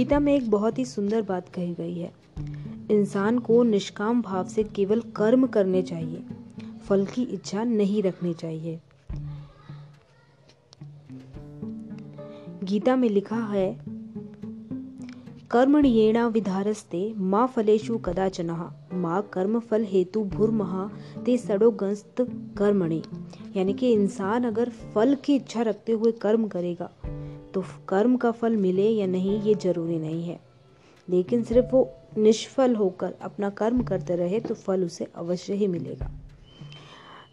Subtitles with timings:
[0.00, 2.10] गीता में एक बहुत ही सुंदर बात कही गई है।
[2.90, 6.22] इंसान को निष्काम भाव से केवल कर्म करने चाहिए,
[6.84, 8.80] फल की इच्छा नहीं रखनी चाहिए।
[12.64, 13.68] गीता में लिखा है
[15.50, 18.50] कर्मण्येणा विधारस्ते माँ फलेशु कदाचन,
[18.92, 20.90] माँ कर्म फल हेतु भूर्महा
[21.26, 22.26] ते सड़ोगस्त
[22.58, 23.02] कर्मणि।
[23.56, 26.90] यानी कि इंसान अगर फल की इच्छा रखते हुए कर्म करेगा
[27.54, 30.40] तो कर्म का फल मिले या नहीं, ये ज़रूरी नहीं है।
[31.08, 36.10] लेकिन सिर्फ़ वो निष्फल होकर अपना कर्म करते रहे तो फल उसे अवश्य ही मिलेगा।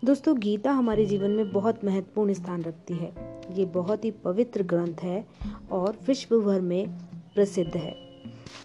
[0.06, 4.96] दोस्तों, गीता हमारे जीवन में बहुत महत्वपूर्ण स्थान रखती है। ये बहुत ही पवित्र ग्रंथ
[5.02, 5.26] है
[5.72, 6.90] और विश्व भर में
[7.36, 7.96] प्रसिद्ध है।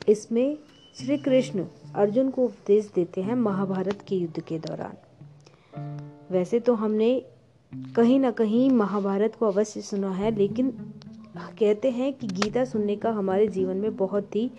[0.08, 0.58] इसमें
[0.94, 4.94] श्री कृष्ण अर्जुन को उपदेश देते हैं महाभारत के युद्ध के दौरान।
[6.30, 7.22] वैसे तो हमने
[7.96, 10.92] कहीं ना कहीं महाभारत को अवश्य सुना है, लेकिन
[11.36, 14.50] कहते हैं कि गीता सुनने का हमारे जीवन में बहुत ही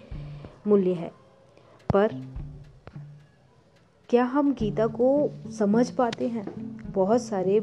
[0.68, 1.12] मूल्य है।
[1.94, 2.08] पर
[4.10, 6.78] क्या हम गीता को समझ पाते हैं?
[6.92, 7.60] बहुत सारे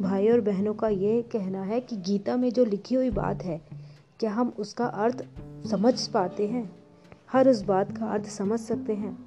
[0.00, 3.60] भाई और बहनों का ये कहना है कि गीता में जो लिखी हुई बात है,
[4.20, 5.24] क्या हम उसका अर्थ
[5.70, 6.76] समझ पाते हैं?
[7.32, 9.18] हर उस बात का अर्थ समझ सकते हैं।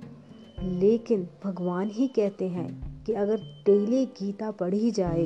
[0.80, 5.24] लेकिन भगवान ही कहते हैं कि अगर डेली गीता पढ़ी जाए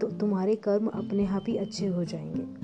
[0.00, 2.55] तो तुम्हारे कर्म अपने आप हाँ ही अच्छे हो जाएँगे।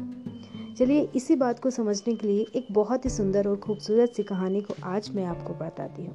[0.79, 4.61] चलिए इसी बात को समझने के लिए एक बहुत ही सुंदर और खूबसूरत सी कहानी
[4.61, 6.15] को आज मैं आपको बताती हूँ।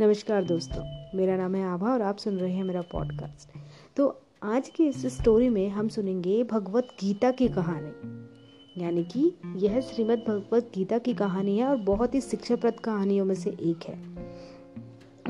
[0.00, 0.82] नमस्कार दोस्तों,
[1.18, 3.48] मेरा नाम है आभा और आप सुन रहे हैं मेरा पॉडकास्ट
[3.96, 9.80] तो आज की इस स्टोरी में हम सुनेंगे भगवत गीता की कहानी। यानी कि यह
[9.80, 13.98] श्रीमद् भगवत गीता की कहानी है और बहुत ही शिक्षाप्रद कहानियों में से एक है।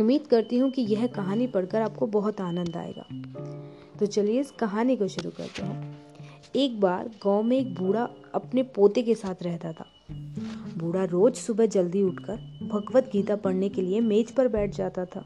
[0.00, 3.06] उम्मीद करती हूँ कि यह कहानी पढ़कर आपको बहुत आनंद आएगा।
[3.98, 6.07] तो चलिए इस कहानी को शुरू करते हैं।
[6.56, 9.86] एक बार गाँव में एक बूढ़ा अपने पोते के साथ रहता था।
[10.78, 12.36] बूढ़ा रोज सुबह जल्दी उठकर
[12.72, 15.24] भगवत गीता पढ़ने के लिए मेज पर बैठ जाता था।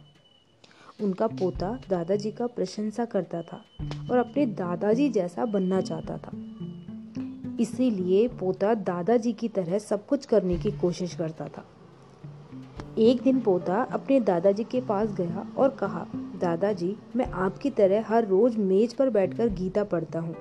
[1.03, 3.65] उनका पोता दादाजी का प्रशंसा करता था
[4.10, 6.31] और अपने दादाजी जैसा बनना चाहता था।
[7.60, 11.65] इसीलिए पोता दादाजी की तरह सब कुछ करने की कोशिश करता था।
[12.99, 16.06] एक दिन पोता अपने दादाजी के पास गया और कहा,
[16.41, 20.37] दादाजी, मैं आपकी तरह हर रोज मेज पर बैठकर गीता पढ़ता हूँ।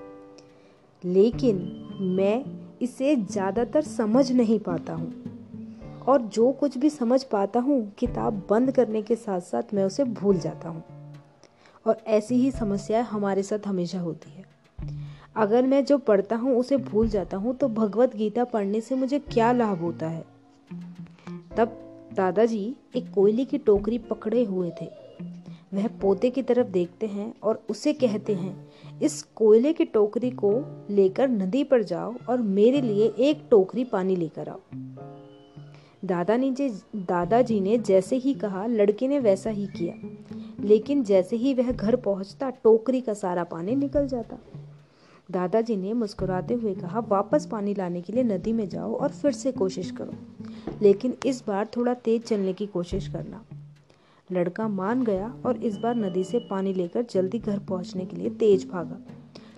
[1.05, 2.45] लेकिन मैं
[2.81, 5.13] इसे ज़्यादातर समझ नहीं पाता हूँ।
[6.07, 10.03] और जो कुछ भी समझ पाता हूँ, किताब बंद करने के साथ साथ मैं उसे
[10.03, 10.83] भूल जाता हूँ।
[11.87, 14.45] और ऐसी ही समस्या हमारे साथ हमेशा होती है।
[15.35, 19.19] अगर मैं जो पढ़ता हूँ, उसे भूल जाता हूँ तो भगवत गीता पढ़ने से मुझे
[19.19, 20.25] क्या लाभ होता है?
[21.57, 21.77] तब
[22.13, 25.00] दादाजी एक कोयले की टोकरी पकड़े हुए थे।
[25.73, 28.71] वह पोते की तरफ़ देखते हैं और उसे कहते हैं,
[29.01, 34.15] इस कोयले की टोकरी को लेकर नदी पर जाओ और मेरे लिए एक टोकरी पानी
[34.15, 34.59] लेकर आओ।
[36.05, 36.55] दादा ने
[36.95, 39.93] दादाजी ने जैसे ही कहा, लड़के ने वैसा ही किया।
[40.59, 44.37] लेकिन जैसे ही वह घर पहुँचता, टोकरी का सारा पानी निकल जाता।
[45.31, 49.31] दादाजी ने मुस्कुराते हुए कहा, वापस पानी लाने के लिए नदी में जाओ और फिर
[49.31, 50.13] से कोशिश करो।
[50.81, 53.45] लेकिन इस बार थोड़ा तेज चलने की कोशिश करना।
[54.31, 58.29] लड़का मान गया और इस बार नदी से पानी लेकर जल्दी घर पहुँचने के लिए
[58.29, 58.97] तेज भागा।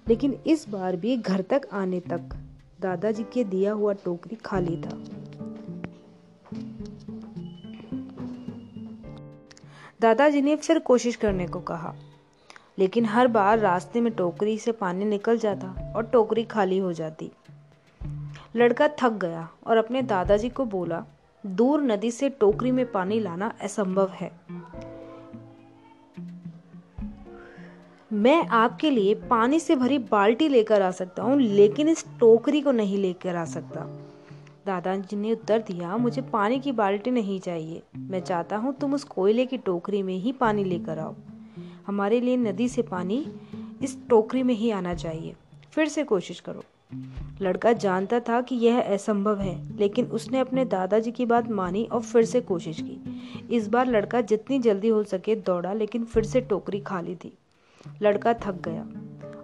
[0.08, 2.36] लेकिन इस बार भी घर तक आने तक
[2.82, 4.98] दादाजी के दिया हुआ टोकरी खाली था।
[10.02, 11.94] दादाजी ने फिर कोशिश करने को कहा,
[12.80, 17.32] लेकिन हर बार रास्ते में टोकरी से पानी निकल जाता और टोकरी खाली हो जाती।
[18.56, 21.04] लड़का थक गया और अपने दादाजी को बोला,
[21.44, 24.32] दूर नदी से टोकरी में पानी लाना असंभव है।
[28.14, 32.72] मैं आपके लिए पानी से भरी बाल्टी लेकर आ सकता हूँ, लेकिन इस टोकरी को
[32.72, 33.82] नहीं लेकर आ सकता।
[34.66, 39.04] दादाजी ने उत्तर दिया, मुझे पानी की बाल्टी नहीं चाहिए। मैं चाहता हूँ तुम उस
[39.04, 41.16] कोयले की टोकरी में ही पानी लेकर आओ।
[41.88, 43.28] हमारे लिए नदी से पानी
[43.82, 45.36] इस टोकरी में ही आना चाहिए।
[45.72, 46.64] फिर से कोशिश करो।
[47.42, 52.02] लड़का जानता था कि यह असंभव है, लेकिन उसने अपने दादाजी की बात मानी और
[52.02, 53.00] फिर से कोशिश की।
[53.56, 57.38] इस बार लड़का जितनी जल्दी हो सके दौड़ा, लेकिन फिर से टोकरी खाली थी।
[58.02, 58.88] लड़का थक गया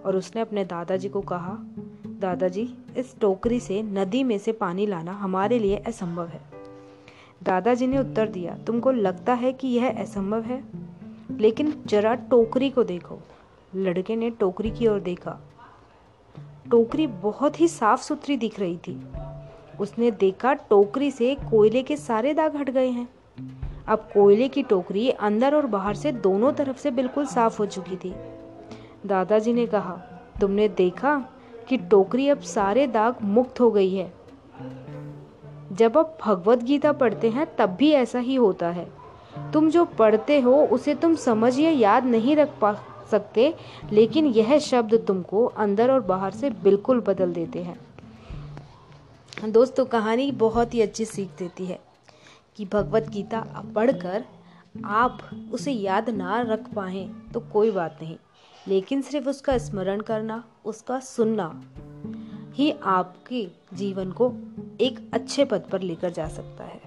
[0.04, 1.58] और उसने अपने दादाजी को कहा,
[2.06, 6.40] दादाजी, इस टोकरी से नदी में से पानी लाना हमारे लिए असंभव है।
[7.42, 10.64] दादाजी ने उत्तर दिया, तुमको लगता है कि यह असंभव है?
[11.30, 13.18] लेकिन जरा टोकरी को देखो।
[13.74, 15.40] लड़के ने टोकरी की ओर देखा।
[16.70, 19.02] टोकरी बहुत ही साफ़ सुथरी दिख रही थी।
[19.80, 23.08] उसने देखा टोकरी से कोयले के सारे दाग हट गए हैं।
[23.90, 27.96] अब कोयले की टोकरी अंदर और बाहर से दोनों तरफ़ से बिल्कुल साफ़ हो चुकी
[27.96, 28.14] थी।
[29.06, 30.02] दादाजी ने कहा,
[30.40, 31.24] तुमने देखा
[31.68, 34.12] कि टोकरी अब सारे दाग मुक्त हो गई है।
[35.72, 38.88] जब आप भगवत गीता पढ़ते हैं, तब भी ऐसा ही होता है।
[39.52, 42.72] तुम जो पढ़ते हो, उसे तुम समझ या याद नहीं रख पा
[43.10, 43.54] सकते,
[43.92, 47.80] लेकिन यह शब्द तुमको अंदर और बाहर से बिल्कुल बदल देते हैं।
[49.50, 51.89] दोस्तों, कहानी बहुत ही अच्छी सीख देती है।
[52.60, 53.40] कि भगवत गीता
[53.74, 54.24] पढ़कर
[54.84, 58.16] आप उसे याद ना रख पाए तो कोई बात नहीं।
[58.68, 61.62] लेकिन सिर्फ़ उसका स्मरण करना, उसका सुनना
[62.52, 64.32] ही आपके जीवन को
[64.80, 66.80] एक अच्छे पद पर लेकर जा सकता है।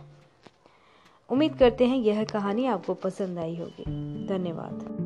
[1.30, 3.84] उम्मीद करते हैं यह कहानी आपको पसंद आई होगी।
[4.28, 5.04] धन्यवाद।